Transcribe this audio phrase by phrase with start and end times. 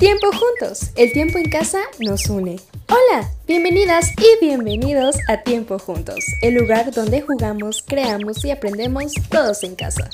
[0.00, 2.58] Tiempo juntos, el tiempo en casa nos une.
[2.88, 9.62] Hola, bienvenidas y bienvenidos a Tiempo juntos, el lugar donde jugamos, creamos y aprendemos todos
[9.62, 10.08] en casa.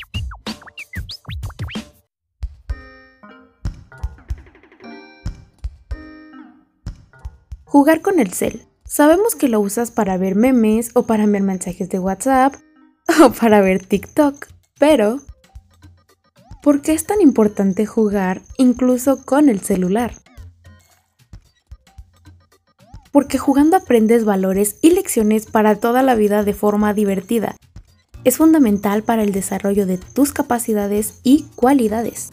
[7.65, 8.67] Jugar con el cel.
[8.85, 12.57] Sabemos que lo usas para ver memes o para enviar mensajes de WhatsApp
[13.23, 14.49] o para ver TikTok,
[14.81, 15.21] pero
[16.67, 20.15] ¿por qué es tan importante jugar incluso con el celular?
[23.13, 27.55] Porque jugando aprendes valores y lecciones para toda la vida de forma divertida.
[28.25, 32.31] Es fundamental para el desarrollo de tus capacidades y cualidades.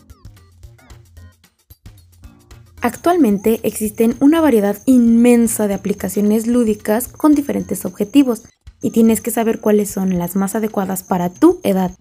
[2.81, 8.41] Actualmente existen una variedad inmensa de aplicaciones lúdicas con diferentes objetivos
[8.81, 11.91] y tienes que saber cuáles son las más adecuadas para tu edad.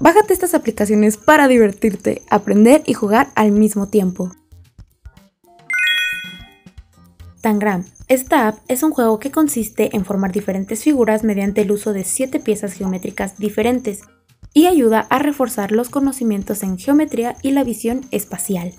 [0.00, 4.30] Bájate estas aplicaciones para divertirte, aprender y jugar al mismo tiempo.
[7.40, 7.84] Tangram.
[8.08, 12.04] Esta app es un juego que consiste en formar diferentes figuras mediante el uso de
[12.04, 14.02] 7 piezas geométricas diferentes
[14.54, 18.72] y ayuda a reforzar los conocimientos en geometría y la visión espacial.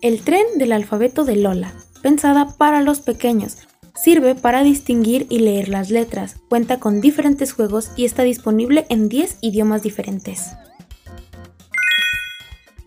[0.00, 3.58] El tren del alfabeto de Lola, pensada para los pequeños,
[4.02, 9.10] Sirve para distinguir y leer las letras, cuenta con diferentes juegos y está disponible en
[9.10, 10.52] 10 idiomas diferentes.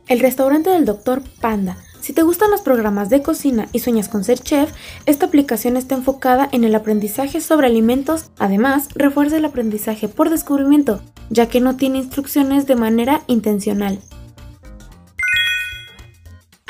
[0.08, 1.22] El restaurante del Dr.
[1.40, 1.78] Panda.
[2.02, 4.74] Si te gustan los programas de cocina y sueñas con ser chef,
[5.06, 8.32] esta aplicación está enfocada en el aprendizaje sobre alimentos.
[8.40, 14.00] Además, refuerza el aprendizaje por descubrimiento, ya que no tiene instrucciones de manera intencional.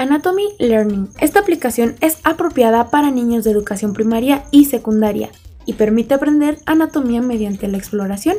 [0.04, 1.08] Anatomy Learning.
[1.22, 5.30] Esta aplicación es apropiada para niños de educación primaria y secundaria
[5.66, 8.36] y permite aprender anatomía mediante la exploración.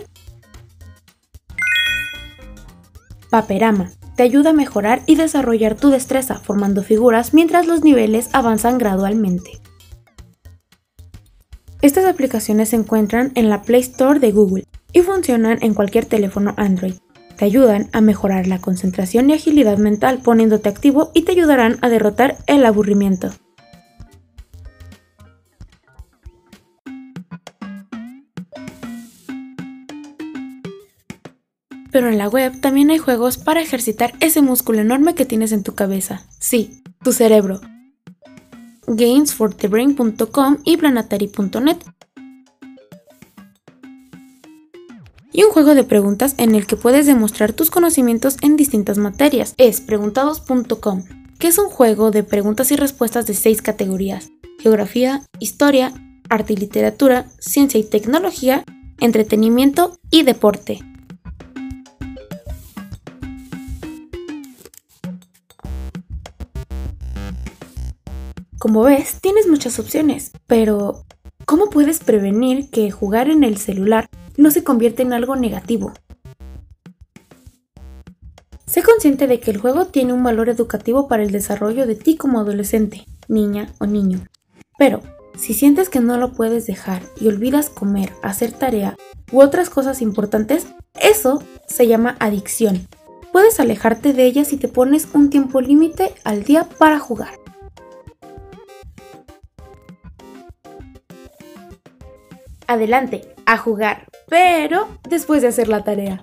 [3.30, 3.90] Paperama.
[4.14, 9.62] Te ayuda a mejorar y desarrollar tu destreza formando figuras mientras los niveles avanzan gradualmente.
[11.80, 16.52] Estas aplicaciones se encuentran en la Play Store de Google y funcionan en cualquier teléfono
[16.58, 16.94] Android.
[17.36, 21.88] Te ayudan a mejorar la concentración y agilidad mental poniéndote activo y te ayudarán a
[21.88, 23.30] derrotar el aburrimiento.
[31.94, 35.62] Pero en la web también hay juegos para ejercitar ese músculo enorme que tienes en
[35.62, 36.22] tu cabeza.
[36.40, 37.60] Sí, tu cerebro.
[38.88, 41.76] Gamesforthebrain.com y planetary.net
[45.34, 49.52] y un juego de preguntas en el que puedes demostrar tus conocimientos en distintas materias.
[49.58, 51.02] Es preguntados.com,
[51.40, 54.30] que es un juego de preguntas y respuestas de seis categorías.
[54.60, 55.92] Geografía, historia,
[56.30, 58.64] arte y literatura, ciencia y tecnología,
[59.00, 60.78] entretenimiento y deporte.
[68.60, 71.04] Como ves, tienes muchas opciones, pero
[71.44, 75.92] ¿cómo puedes prevenir que jugar en el celular no se convierte en algo negativo.
[78.66, 82.16] Sé consciente de que el juego tiene un valor educativo para el desarrollo de ti
[82.16, 84.26] como adolescente, niña o niño.
[84.78, 85.00] Pero,
[85.36, 88.96] si sientes que no lo puedes dejar y olvidas comer, hacer tarea
[89.30, 90.66] u otras cosas importantes,
[91.00, 92.88] eso se llama adicción.
[93.32, 97.38] Puedes alejarte de ella si te pones un tiempo límite al día para jugar.
[102.66, 106.22] Adelante, a jugar pero después de hacer la tarea.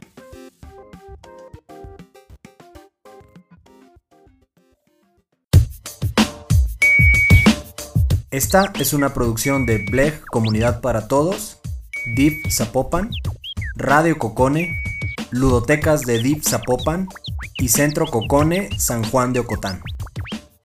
[8.32, 11.60] Esta es una producción de Bleg Comunidad para Todos,
[12.16, 13.10] Deep Zapopan,
[13.76, 14.82] Radio Cocone,
[15.32, 17.10] Ludotecas de Deep Zapopan
[17.58, 19.82] y Centro Cocone San Juan de Ocotán.